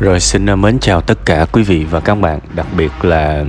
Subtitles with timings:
[0.00, 3.44] Rồi xin ờ, mến chào tất cả quý vị và các bạn, đặc biệt là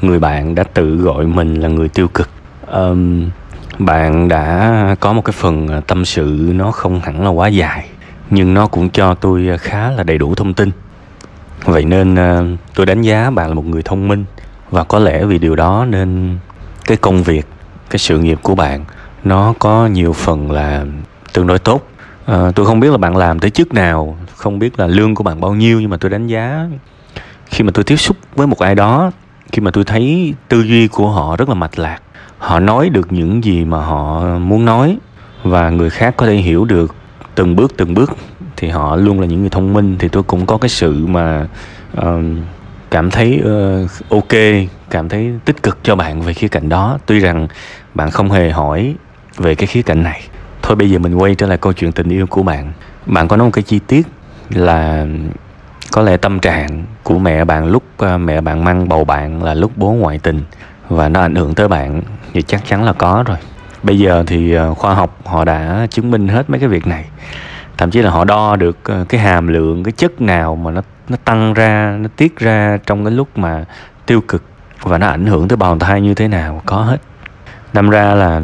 [0.00, 2.30] người bạn đã tự gọi mình là người tiêu cực.
[2.72, 3.30] Um,
[3.78, 7.88] bạn đã có một cái phần ờ, tâm sự nó không hẳn là quá dài,
[8.30, 10.70] nhưng nó cũng cho tôi ờ, khá là đầy đủ thông tin.
[11.64, 14.24] Vậy nên uh, tôi đánh giá bạn là một người thông minh
[14.70, 16.38] và có lẽ vì điều đó nên
[16.84, 17.46] cái công việc,
[17.90, 18.84] cái sự nghiệp của bạn
[19.24, 20.84] nó có nhiều phần là
[21.32, 21.91] tương đối tốt
[22.26, 25.24] à, tôi không biết là bạn làm tới chức nào không biết là lương của
[25.24, 26.66] bạn bao nhiêu nhưng mà tôi đánh giá
[27.46, 29.10] khi mà tôi tiếp xúc với một ai đó
[29.52, 31.98] khi mà tôi thấy tư duy của họ rất là mạch lạc
[32.38, 34.98] họ nói được những gì mà họ muốn nói
[35.42, 36.94] và người khác có thể hiểu được
[37.34, 38.12] từng bước từng bước
[38.56, 41.46] thì họ luôn là những người thông minh thì tôi cũng có cái sự mà
[41.98, 42.04] uh,
[42.90, 44.38] cảm thấy uh, ok
[44.90, 46.98] cảm thấy tích cực cho bạn về khía cạnh đó.
[47.06, 47.48] Tuy rằng
[47.94, 48.94] bạn không hề hỏi
[49.36, 50.22] về cái khía cạnh này
[50.62, 52.72] thôi bây giờ mình quay trở lại câu chuyện tình yêu của bạn.
[53.06, 54.06] Bạn có nói một cái chi tiết
[54.50, 55.06] là
[55.92, 59.54] có lẽ tâm trạng của mẹ bạn lúc ờ, mẹ bạn mang bầu bạn là
[59.54, 60.42] lúc bố ngoại tình
[60.88, 63.38] và nó ảnh hưởng tới bạn thì chắc chắn là có rồi.
[63.82, 67.04] Bây giờ thì ờ, khoa học họ đã chứng minh hết mấy cái việc này.
[67.78, 70.82] Thậm chí là họ đo được ờ, cái hàm lượng, cái chất nào mà nó
[71.08, 73.64] nó tăng ra, nó tiết ra trong cái lúc mà
[74.06, 74.44] tiêu cực
[74.82, 76.98] và nó ảnh hưởng tới bào thai như thế nào, có hết.
[77.72, 78.40] Đâm ra là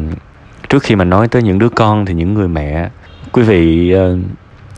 [0.69, 2.89] trước khi mà nói tới những đứa con thì những người mẹ
[3.31, 4.19] quý vị uh,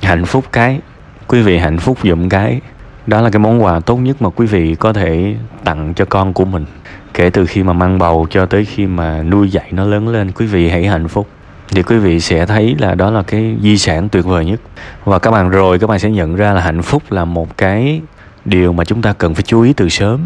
[0.03, 0.79] hạnh phúc cái
[1.27, 2.61] quý vị hạnh phúc dụm cái.
[3.07, 6.33] Đó là cái món quà tốt nhất mà quý vị có thể tặng cho con
[6.33, 6.65] của mình.
[7.13, 10.31] Kể từ khi mà mang bầu cho tới khi mà nuôi dạy nó lớn lên
[10.31, 11.27] quý vị hãy hạnh phúc.
[11.69, 14.61] Thì quý vị sẽ thấy là đó là cái di sản tuyệt vời nhất.
[15.05, 18.01] Và các bạn rồi các bạn sẽ nhận ra là hạnh phúc là một cái
[18.45, 20.19] điều mà chúng ta cần phải chú ý từ sớm.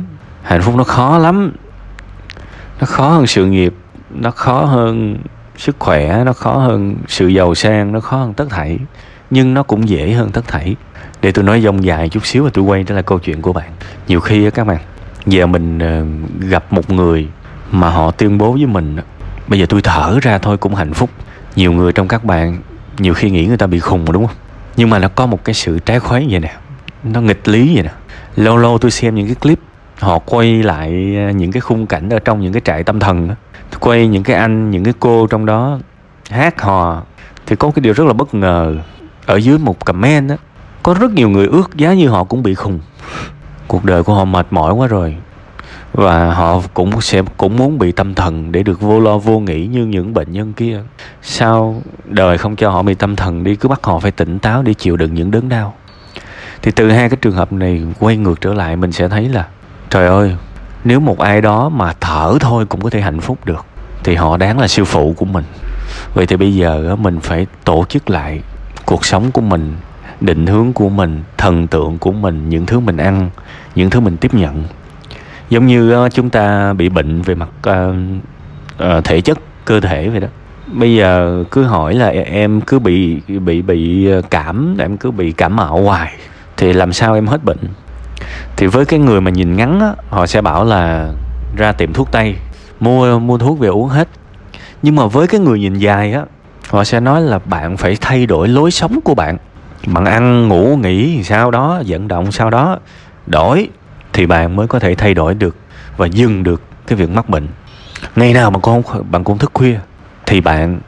[0.44, 1.52] Hạnh phúc nó khó lắm.
[2.80, 3.74] Nó khó hơn sự nghiệp
[4.10, 5.18] nó khó hơn
[5.58, 8.80] sức khỏe nó khó hơn, sự giàu sang nó khó hơn tất thảy,
[9.30, 10.76] nhưng nó cũng dễ hơn tất thảy.
[11.22, 13.54] Để tôi nói dông dài chút xíu và tôi quay trở lại câu chuyện của
[13.54, 13.72] bạn.
[14.08, 14.80] Nhiều khi các bạn,
[15.26, 16.06] giờ mình ờ,
[16.40, 17.28] gặp một người
[17.72, 18.98] mà họ tuyên bố với mình
[19.48, 21.10] bây giờ tôi thở ra thôi cũng hạnh phúc.
[21.56, 22.58] Nhiều người trong các bạn
[22.98, 24.36] nhiều khi nghĩ người ta bị khùng đúng không?
[24.78, 26.56] Nhưng mà nó có một cái sự trái khuấy vậy nè,
[27.04, 27.92] nó nghịch lý vậy nè.
[28.36, 29.60] Lâu lâu tôi xem những cái clip
[30.00, 33.28] họ quay lại ờ, những cái khung cảnh ở trong những cái trại tâm thần
[33.28, 33.36] đó
[33.80, 35.80] quay những cái anh, những cái cô trong đó
[36.30, 37.02] hát hò,
[37.46, 38.76] thì có cái điều rất là bất ngờ
[39.26, 40.36] ở dưới một comment đó
[40.84, 42.80] có rất nhiều người ước giá như họ cũng bị khùng.
[43.68, 45.16] Cuộc đời của họ mệt mỏi quá rồi.
[45.94, 49.68] Và họ cũng sẽ, cũng muốn bị tâm thần để được vô lo vô nghĩ
[49.68, 50.82] như những bệnh nhân kia.
[51.22, 54.62] Sao đời không cho họ bị tâm thần đi, cứ bắt họ phải tỉnh táo
[54.62, 55.74] để chịu đựng những đớn đau?
[56.62, 59.48] Thì từ hai cái trường hợp này quay ngược trở lại, mình sẽ thấy là,
[59.90, 60.36] trời ơi
[60.86, 63.66] nếu một ai đó mà thở thôi cũng có thể hạnh phúc được,
[64.04, 65.44] thì họ đáng là siêu phụ của mình.
[66.14, 68.42] Vậy thì bây giờ mình phải tổ chức lại
[68.86, 69.74] cuộc sống của mình,
[70.22, 73.30] định hướng của mình, thần tượng của mình, những thứ mình ăn,
[73.76, 74.64] những thứ mình tiếp nhận.
[75.50, 77.96] Giống như chúng ta bị bệnh về mặt ờ,
[78.78, 80.28] ờ, thể chất, cơ thể vậy đó.
[80.68, 85.32] Bây giờ cứ hỏi là em cứ bị bị bị ờ, cảm, em cứ bị
[85.32, 86.14] cảm mạo hoài,
[86.58, 87.58] thì làm sao em hết bệnh?
[88.58, 91.12] Thì với cái người mà nhìn ngắn á, họ sẽ bảo là
[91.58, 92.36] ra tiệm thuốc tây
[92.80, 94.08] mua mua thuốc về uống hết.
[94.82, 96.22] Nhưng mà với cái người nhìn dài á
[96.70, 99.38] họ sẽ nói là bạn phải thay đổi lối sống của bạn.
[99.88, 102.80] Bạn ăn ngủ nghỉ sau đó vận động sau đó
[103.28, 103.70] đổi
[104.14, 105.56] thì bạn mới có thể thay đổi được
[105.98, 107.48] và dừng được cái việc mắc bệnh.
[108.16, 109.80] Ngày nào mà con bạn cũng thức khuya
[110.26, 110.80] thì bạn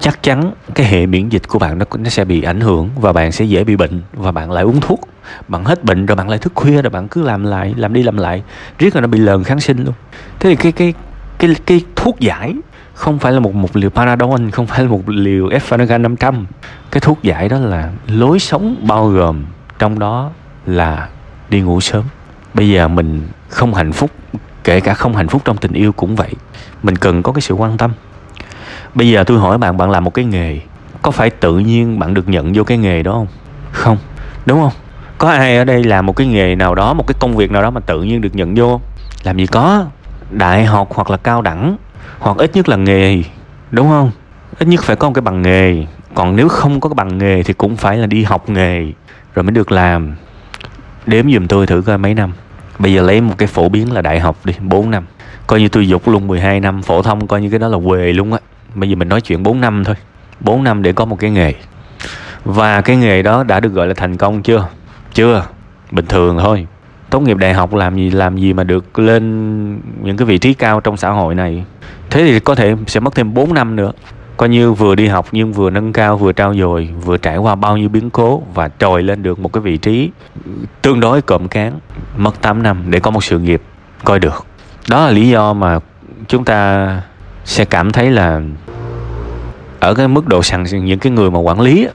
[0.00, 3.12] chắc chắn cái hệ miễn dịch của bạn nó nó sẽ bị ảnh hưởng và
[3.12, 5.00] bạn sẽ dễ bị bệnh và bạn lại uống thuốc.
[5.48, 8.02] Bạn hết bệnh rồi bạn lại thức khuya rồi bạn cứ làm lại, làm đi
[8.02, 8.42] làm lại.
[8.78, 9.94] Riết là nó bị lờn kháng sinh luôn.
[10.40, 10.94] Thế thì cái cái
[11.38, 12.54] cái cái thuốc giải
[12.94, 16.46] không phải là một một liều Panadol, không phải là một liều Efinagan 500
[16.90, 19.44] cái thuốc giải đó là lối sống bao gồm
[19.78, 20.30] trong đó
[20.66, 21.08] là
[21.50, 22.04] đi ngủ sớm.
[22.54, 24.10] Bây giờ mình không hạnh phúc,
[24.64, 26.30] kể cả không hạnh phúc trong tình yêu cũng vậy,
[26.82, 27.90] mình cần có cái sự quan tâm
[28.94, 30.60] bây giờ tôi hỏi bạn bạn làm một cái nghề
[31.02, 33.26] có phải tự nhiên bạn được nhận vô cái nghề đó không?
[33.72, 33.98] Không.
[34.46, 34.72] Đúng không?
[35.18, 37.62] Có ai ở đây làm một cái nghề nào đó một cái công việc nào
[37.62, 38.80] đó mà tự nhiên được nhận vô không?
[39.22, 39.86] Làm gì có.
[40.30, 41.76] Đại học hoặc là cao đẳng
[42.18, 43.22] hoặc ít nhất là nghề
[43.70, 44.10] đúng không?
[44.58, 45.86] Ít nhất phải có một cái bằng nghề.
[46.14, 48.92] Còn nếu không có cái bằng nghề thì cũng phải là đi học nghề
[49.34, 50.14] rồi mới được làm.
[51.06, 52.32] Đếm giùm tôi thử coi mấy năm.
[52.78, 55.04] Bây giờ lấy một cái phổ biến là đại học đi 4 năm.
[55.46, 58.12] Coi như tôi dục luôn 12 năm phổ thông coi như cái đó là quề
[58.12, 58.38] luôn á
[58.74, 59.96] bây giờ mình nói chuyện 4 năm thôi.
[60.40, 61.54] 4 năm để có một cái nghề.
[62.44, 64.68] Và cái nghề đó đã được gọi là thành công chưa?
[65.14, 65.44] Chưa.
[65.90, 66.66] Bình thường thôi.
[67.10, 69.24] Tốt nghiệp đại học làm gì làm gì mà được lên
[70.02, 71.64] những cái vị trí cao trong xã hội này?
[72.10, 73.92] Thế thì có thể sẽ mất thêm 4 năm nữa.
[74.36, 77.54] Coi như vừa đi học nhưng vừa nâng cao, vừa trao dồi, vừa trải qua
[77.54, 80.10] bao nhiêu biến cố và trồi lên được một cái vị trí
[80.82, 81.72] tương đối cộm cán.
[82.16, 83.62] Mất 8 năm để có một sự nghiệp,
[84.04, 84.46] coi được.
[84.88, 85.78] Đó là lý do mà
[86.28, 87.02] chúng ta
[87.44, 88.40] sẽ cảm thấy là
[89.82, 91.88] ở cái mức độ sẵn những cái người mà quản lý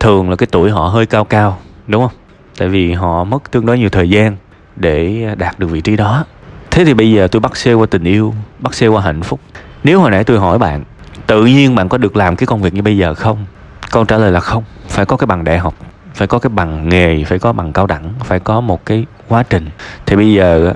[0.00, 2.16] thường là cái tuổi họ hơi cao cao, đúng không?
[2.58, 4.36] Tại vì họ mất tương đối nhiều thời gian
[4.76, 6.24] để đạt được vị trí đó.
[6.70, 9.40] Thế thì bây giờ tôi bắt xe qua tình yêu, bắt xe qua hạnh phúc.
[9.84, 10.84] Nếu hồi nãy tôi hỏi bạn,
[11.26, 13.46] tự nhiên bạn có được làm cái công việc như bây giờ không?
[13.90, 14.64] Câu trả lời là không.
[14.88, 15.74] Phải có cái bằng đại học,
[16.14, 19.42] phải có cái bằng nghề, phải có bằng cao đẳng, phải có một cái quá
[19.42, 19.68] trình.
[20.06, 20.74] Thì bây giờ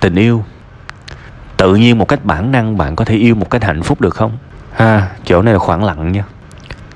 [0.00, 0.44] tình yêu,
[1.56, 4.14] tự nhiên một cách bản năng bạn có thể yêu một cách hạnh phúc được
[4.14, 4.32] không?
[4.78, 6.24] Ha chỗ này là khoảng lặng nha.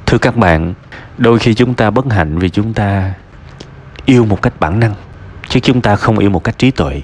[0.06, 0.74] Thưa các bạn
[1.18, 3.12] đôi khi chúng ta bất hạnh vì chúng ta
[4.04, 4.94] yêu một cách bản năng
[5.48, 7.02] chứ chúng ta không yêu một cách trí tuệ.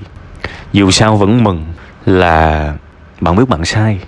[0.72, 1.66] Dù sao vẫn mừng
[2.06, 2.72] là
[3.20, 4.00] bạn biết bạn sai.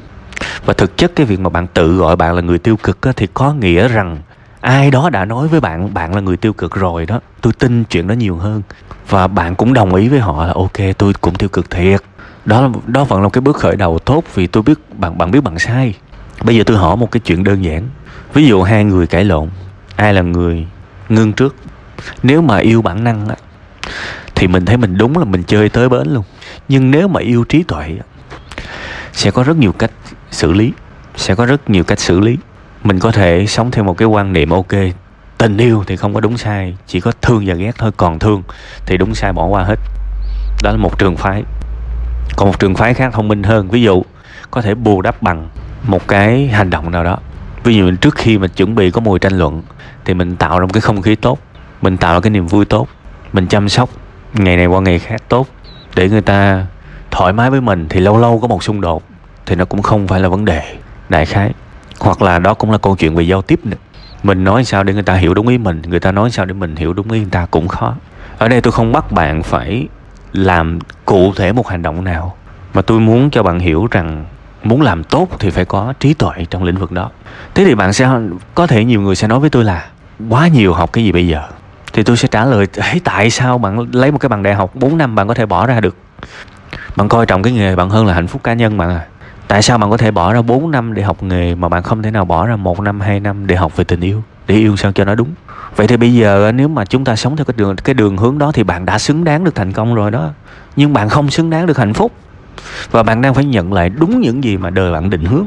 [0.64, 3.12] Và thực chất cái việc mà bạn tự gọi bạn là người tiêu cực á,
[3.16, 4.18] thì có nghĩa rằng
[4.60, 7.20] ai đó đã nói với bạn bạn là người tiêu cực rồi đó.
[7.40, 8.62] Tôi tin chuyện đó nhiều hơn.
[9.08, 12.00] Và bạn cũng đồng ý với họ là ok tôi cũng tiêu cực thiệt.
[12.44, 15.40] Đó đó vẫn là cái bước khởi đầu tốt vì tôi biết bạn bạn biết
[15.40, 15.94] bạn sai
[16.44, 17.88] bây giờ tôi hỏi một cái chuyện đơn giản.
[18.34, 19.48] Ví dụ hai người cãi lộn,
[19.96, 20.66] ai là người
[21.08, 21.56] ngưng trước?
[22.22, 23.36] Nếu mà yêu bản năng á,
[24.34, 26.24] thì mình thấy mình đúng là mình chơi tới bến luôn.
[26.68, 27.98] Nhưng nếu mà yêu trí tuệ
[29.12, 29.90] sẽ có rất nhiều cách
[30.30, 30.72] xử lý,
[31.16, 32.36] sẽ có rất nhiều cách xử lý.
[32.84, 34.72] Mình có thể sống theo một cái quan niệm, ok,
[35.38, 38.42] tình yêu thì không có đúng sai, chỉ có thương và ghét thôi, còn thương
[38.86, 39.78] thì đúng sai bỏ qua hết.
[40.62, 41.42] Đó là một trường phái.
[42.36, 44.02] Còn một trường phái khác thông minh hơn, ví dụ
[44.50, 45.48] có thể bù đắp bằng
[45.84, 47.18] một cái hành động nào đó.
[47.64, 49.62] Ví dụ trước khi mình chuẩn bị có mùi tranh luận,
[50.04, 51.38] thì mình tạo ra một cái không khí tốt,
[51.82, 52.88] mình tạo ra cái niềm vui tốt,
[53.32, 53.90] mình chăm sóc
[54.34, 55.46] ngày này qua ngày khác tốt,
[55.94, 56.66] để người ta
[57.10, 59.02] thoải mái với mình, thì lâu lâu có một xung đột,
[59.46, 60.76] thì nó cũng không phải là vấn đề
[61.08, 61.52] đại khái.
[62.00, 63.76] Hoặc là đó cũng là câu chuyện về giao tiếp nữa
[64.22, 66.54] mình nói sao để người ta hiểu đúng ý mình, người ta nói sao để
[66.54, 67.94] mình hiểu đúng ý người ta cũng khó.
[68.38, 69.88] Ở đây tôi không bắt bạn phải
[70.32, 72.36] làm cụ thể một hành động nào,
[72.74, 74.24] mà tôi muốn cho bạn hiểu rằng
[74.64, 77.10] muốn làm tốt thì phải có trí tuệ trong lĩnh vực đó.
[77.54, 78.10] Thế thì bạn sẽ
[78.54, 79.86] có thể nhiều người sẽ nói với tôi là
[80.28, 81.42] quá nhiều học cái gì bây giờ?
[81.92, 84.70] Thì tôi sẽ trả lời hey, tại sao bạn lấy một cái bằng đại học
[84.74, 85.96] 4 năm bạn có thể bỏ ra được?
[86.96, 89.06] Bạn coi trọng cái nghề bạn hơn là hạnh phúc cá nhân bạn à.
[89.48, 92.02] Tại sao bạn có thể bỏ ra 4 năm để học nghề mà bạn không
[92.02, 94.76] thể nào bỏ ra một năm hai năm để học về tình yêu để yêu
[94.76, 95.28] sao cho nó đúng?
[95.76, 98.16] Vậy thì bây giờ ờ, nếu mà chúng ta sống theo cái đường cái đường
[98.16, 100.30] hướng đó thì bạn đã xứng đáng được thành công rồi đó.
[100.76, 102.12] Nhưng bạn không xứng đáng được hạnh phúc
[102.90, 105.46] và bạn đang phải nhận lại đúng những gì mà đời bạn định hướng,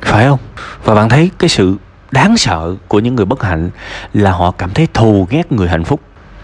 [0.00, 0.38] phải không?
[0.84, 1.76] Và bạn thấy cái sự
[2.10, 3.70] đáng sợ của những người bất hạnh
[4.12, 6.00] là họ cảm thấy thù ghét người hạnh phúc.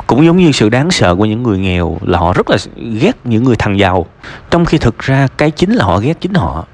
[0.07, 2.57] Cũng giống như sự đáng sợ của những người nghèo là họ rất là
[3.01, 4.07] ghét những người thằng giàu,
[4.51, 6.67] trong khi thực ra cái chính là họ ghét chính họ.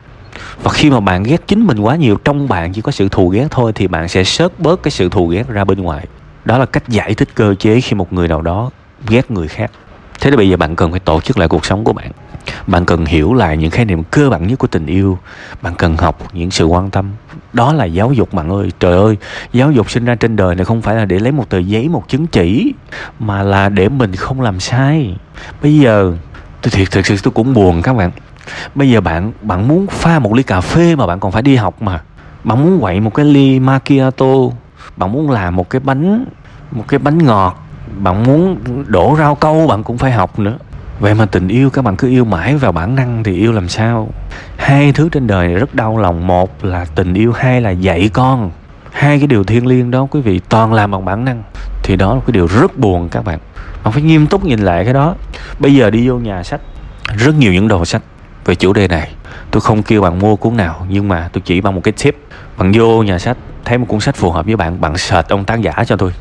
[0.62, 3.29] Và khi mà bạn ghét chính mình quá nhiều, trong bạn chỉ có sự thù
[3.29, 6.06] ghét thôi thì bạn sẽ sớt bớt cái sự thù ghét ra bên ngoài.
[6.44, 8.71] Đó là cách giải thích cơ chế khi một người nào đó
[9.09, 9.71] ghét người khác
[10.26, 12.11] thế thì bây giờ bạn cần phải tổ chức lại cuộc sống của bạn.
[12.67, 15.19] Bạn cần hiểu lại những khái niệm cơ bản nhất của tình yêu.
[15.62, 17.11] Bạn cần học những sự quan tâm.
[17.52, 18.73] Đó là giáo dục bạn ơi.
[18.81, 19.17] Trời ơi,
[19.52, 21.88] giáo dục sinh ra trên đời này không phải là để lấy một tờ giấy,
[21.88, 22.73] một chứng chỉ,
[23.19, 25.17] mà là để mình không làm sai.
[25.62, 26.12] Bây giờ,
[26.62, 28.11] tôi thiệt, thực sự tôi cũng buồn các bạn.
[28.75, 31.56] Bây giờ bạn bạn muốn pha một ly cà phê mà bạn còn phải đi
[31.56, 32.00] học mà.
[32.44, 34.34] Bạn muốn quậy một cái ly macchiato.
[34.96, 36.25] Bạn muốn làm một cái bánh,
[36.70, 37.66] một cái bánh ngọt
[37.99, 40.59] bạn muốn đổ rau câu, bạn cũng phải học nữa.
[41.00, 43.69] Vậy mà tình yêu, các bạn cứ yêu mãi vào bản năng thì yêu làm
[43.69, 44.08] sao?
[44.56, 46.27] Hai thứ trên đời rất đau lòng.
[46.27, 48.51] Một là tình yêu, hai là dạy con.
[48.91, 51.43] Hai cái điều thiêng liêng đó quý vị toàn làm bằng bản năng.
[51.82, 53.39] Thì đó là cái điều rất buồn các bạn.
[53.84, 55.15] Bạn phải nghiêm túc nhìn lại cái đó.
[55.58, 56.60] Bây giờ đi vô nhà sách.
[57.17, 58.03] Rất nhiều những đồ sách
[58.44, 59.10] về chủ đề này.
[59.51, 62.17] Tôi không kêu bạn mua cuốn nào, nhưng mà tôi chỉ bằng một cái tip.
[62.56, 65.44] Bạn vô nhà sách, thấy một cuốn sách phù hợp với bạn bạn search ông
[65.44, 66.13] tác giả cho tôi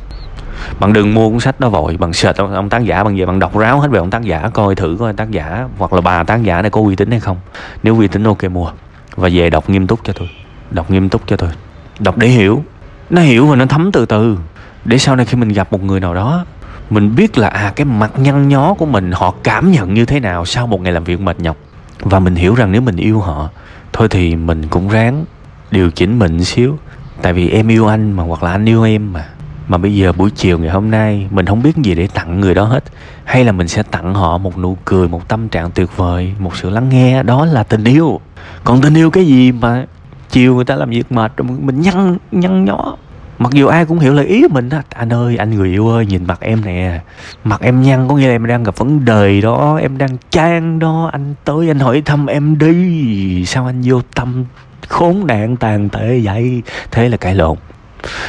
[0.80, 3.26] bạn đừng mua cuốn sách đó vội bạn search ông, ông tác giả bằng về
[3.26, 6.00] bạn đọc ráo hết về ông tác giả coi thử coi tác giả hoặc là
[6.00, 7.36] bà tác giả này có uy tín hay không.
[7.82, 8.70] Nếu uy tín ok mua.
[9.16, 10.30] Và về đọc nghiêm túc cho tôi.
[10.70, 11.50] Đọc nghiêm túc cho tôi.
[11.98, 12.64] Đọc để hiểu.
[13.10, 14.38] Nó hiểu và nó thấm từ từ.
[14.84, 16.44] Để sau này khi mình gặp một người nào đó
[16.90, 20.20] mình biết là à cái mặt nhăn nhó của mình họ cảm nhận như thế
[20.20, 21.56] nào sau một ngày làm việc mệt nhọc.
[22.00, 23.48] Và mình hiểu rằng nếu mình yêu họ
[23.92, 25.24] thôi thì mình cũng ráng
[25.70, 26.78] điều chỉnh mình xíu.
[27.22, 29.28] Tại vì em yêu anh mà hoặc là anh yêu em mà
[29.68, 32.54] mà bây giờ buổi chiều ngày hôm nay, mình không biết gì để tặng người
[32.54, 32.84] đó hết.
[33.24, 36.56] Hay là mình sẽ tặng họ một nụ cười, một tâm trạng tuyệt vời, một
[36.56, 38.20] sự lắng nghe, đó là tình yêu.
[38.64, 39.84] Còn tình yêu cái gì mà
[40.30, 42.96] chiều người ta làm việc mệt mình nhăn nhăn nhó?
[43.38, 45.88] Mặc dù ai cũng hiểu lời ý của mình đó anh ơi, anh người yêu
[45.88, 47.00] ơi, nhìn mặt em nè.
[47.44, 50.78] Mặt em nhăn, có nghĩa là em đang gặp vấn đề đó, em đang trang
[50.78, 51.10] đó.
[51.12, 53.44] Anh tới, anh hỏi thăm em đi.
[53.46, 54.44] Sao anh vô tâm,
[54.88, 56.62] khốn nạn tàn tệ vậy?
[56.90, 57.56] Thế là cãi lộn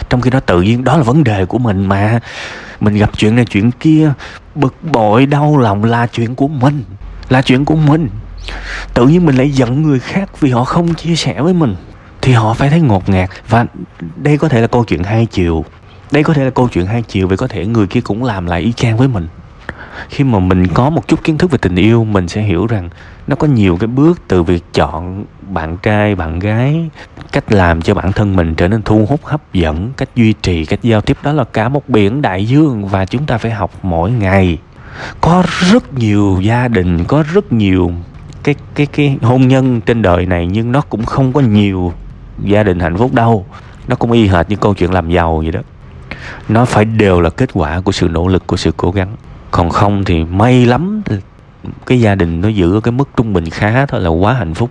[0.10, 2.20] trong khi đó tự nhiên đó là vấn đề của mình mà.
[2.80, 4.12] Mình gặp chuyện này, chuyện kia,
[4.56, 6.84] bực bội, đau lòng, là chuyện của mình,
[7.30, 8.10] là chuyện của mình.
[8.94, 11.76] Tự nhiên mình lại giận người khác vì họ không chia sẻ với mình,
[12.22, 13.30] thì họ phải thấy ngột ngạt.
[13.50, 13.66] Và
[14.16, 15.66] đây có thể là câu chuyện hai chiều.
[16.12, 18.46] Đây có thể là câu chuyện hai chiều, vì có thể người kia cũng làm
[18.46, 19.28] lại y chang với mình
[20.10, 22.90] khi mà mình có một chút kiến thức về tình yêu, mình sẽ hiểu rằng
[23.28, 26.90] nó có nhiều cái bước từ việc chọn bạn trai, bạn gái,
[27.32, 30.66] cách làm cho bản thân mình trở nên thu hút, hấp dẫn, cách duy trì,
[30.66, 31.18] cách giao tiếp.
[31.24, 34.58] Đó là cả một biển đại dương và chúng ta phải học mỗi ngày.
[35.22, 37.92] Có rất nhiều gia đình, có rất nhiều
[38.44, 41.94] cái cái cái hôn nhân trên đời này, nhưng nó cũng không có nhiều
[42.44, 43.46] gia đình hạnh phúc đâu.
[43.88, 45.60] Nó cũng y hệt như câu chuyện làm giàu vậy đó.
[46.50, 49.16] Nó phải đều là kết quả của sự nỗ lực, của sự cố gắng
[49.52, 51.02] còn không thì may lắm
[51.86, 54.54] cái gia đình nó giữ ở cái mức trung bình khá thôi là quá hạnh
[54.54, 54.70] phúc.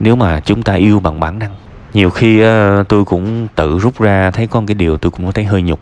[0.00, 1.54] Nếu mà chúng ta yêu bằng bản năng.
[1.94, 5.44] Nhiều khi uh, tôi cũng tự rút ra thấy con cái điều tôi cũng thấy
[5.44, 5.80] hơi nhục.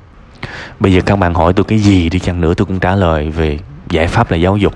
[0.81, 3.31] Bây giờ các bạn hỏi tôi cái gì đi chăng nữa tôi cũng trả lời
[3.31, 3.59] về
[3.91, 4.75] giải pháp là giáo dục.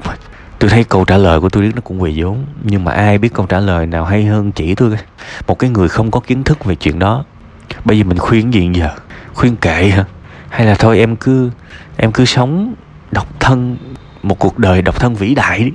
[0.58, 3.18] Tôi thấy câu trả lời của tôi biết nó cũng về vốn nhưng mà ai
[3.18, 4.90] biết câu trả lời nào hay hơn chỉ tôi?
[5.46, 7.24] Một cái người không có kiến thức về chuyện đó.
[7.84, 8.90] Bây giờ mình khuyên gì giờ?
[9.34, 10.04] Khuyên kệ hả?
[10.48, 11.50] Hay là thôi em cứ
[11.96, 12.74] em cứ sống
[13.10, 13.76] độc thân
[14.22, 15.72] một cuộc đời độc thân vĩ đại đi.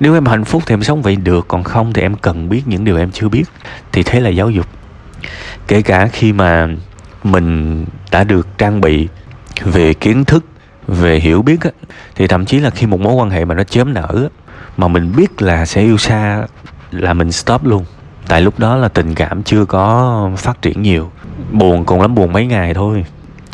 [0.00, 2.62] Nếu em hạnh phúc thì em sống vậy được còn không thì em cần biết
[2.66, 3.44] những điều em chưa biết.
[3.92, 4.66] Thì thế là giáo dục.
[5.68, 6.68] Kể cả khi mà
[7.24, 9.08] mình đã được trang bị
[9.62, 10.44] về kiến thức
[10.86, 11.70] về hiểu biết á,
[12.14, 14.28] thì thậm chí là khi một mối quan hệ mà nó chớm nở á,
[14.76, 16.46] mà mình biết là sẽ yêu xa
[16.90, 17.84] là mình stop luôn.
[18.28, 21.10] Tại lúc đó là tình cảm chưa có phát triển nhiều.
[21.52, 23.04] Buồn cùng lắm buồn mấy ngày thôi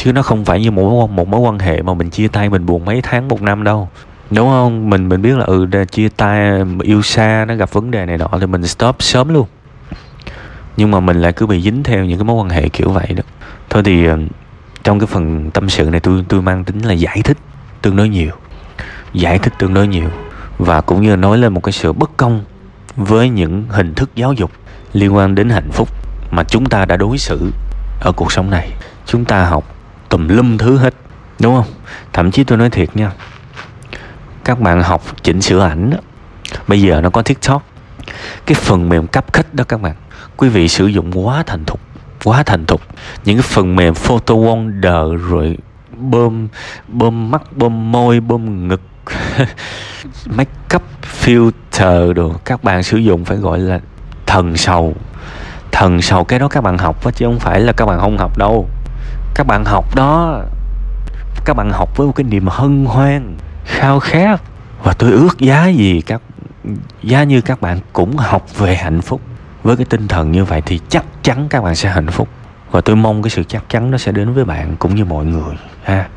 [0.04, 2.48] chứ nó không phải như một mối, một mối quan hệ mà mình chia tay
[2.48, 3.88] mình buồn mấy tháng một năm đâu.
[4.30, 4.90] Đúng không?
[4.90, 8.28] Mình mình biết là ừ chia tay yêu xa nó gặp vấn đề này nọ
[8.40, 9.46] thì mình stop sớm luôn.
[10.76, 13.06] Nhưng mà mình lại cứ bị dính theo những cái mối quan hệ kiểu vậy
[13.16, 13.22] đó.
[13.70, 14.18] Thôi thì ờ,
[14.84, 17.38] trong cái phần tâm sự này tôi tôi mang tính là giải thích
[17.82, 18.32] tương đối nhiều.
[19.12, 20.08] Giải thích tương đối nhiều.
[20.58, 22.44] Và cũng như nói lên một cái sự bất công
[22.96, 24.50] với những hình thức giáo dục
[24.92, 25.88] liên quan đến hạnh phúc
[26.30, 27.50] mà chúng ta đã đối xử
[28.00, 28.70] ở cuộc sống này.
[29.06, 29.71] Chúng ta học
[30.12, 30.94] tùm lum thứ hết
[31.40, 31.72] đúng không?
[32.12, 33.10] Thậm chí tôi nói thiệt nha
[34.44, 35.98] các bạn học chỉnh sửa ảnh đó,
[36.68, 37.62] bây giờ nó có tiktok.
[38.46, 39.94] Cái phần mềm cấp khách đó các bạn
[40.36, 41.80] quý vị sử dụng quá thành thục
[42.24, 42.80] quá thành thục.
[43.24, 45.58] Những cái phần mềm photo wonder rồi
[45.96, 46.48] bơm
[46.88, 48.82] bơm mắt bơm môi bơm ngực
[50.26, 50.82] make up
[51.24, 53.80] filter đồ các bạn sử dụng phải gọi là
[54.26, 54.94] thần sầu.
[55.72, 58.38] Thần sầu cái đó các bạn học chứ không phải là các bạn không học
[58.38, 58.68] đâu
[59.34, 60.42] các bạn học đó,
[61.44, 64.42] các bạn học với một cái niềm hân hoan, khao khát.
[64.82, 66.22] Và tôi ước giá gì các,
[67.02, 69.20] giá như các bạn cũng học về hạnh phúc.
[69.62, 72.28] Với cái tinh thần như vậy thì chắc chắn các bạn sẽ hạnh phúc.
[72.70, 75.24] Và tôi mong cái sự chắc chắn nó sẽ đến với bạn cũng như mọi
[75.24, 76.08] người, ha.